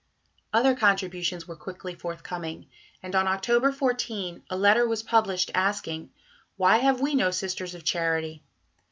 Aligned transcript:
Other 0.51 0.73
contributions 0.75 1.47
were 1.47 1.55
quickly 1.55 1.93
forthcoming, 1.93 2.65
and 3.03 3.13
on 3.13 3.27
October 3.27 3.71
14 3.71 4.41
a 4.49 4.57
letter 4.57 4.87
was 4.87 5.03
published 5.03 5.51
asking: 5.53 6.09
"Why 6.57 6.77
have 6.79 6.99
we 7.01 7.13
no 7.13 7.29
Sisters 7.29 7.75
of 7.75 7.83
Charity? 7.83 8.41